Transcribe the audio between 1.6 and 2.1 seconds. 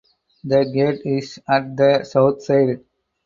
the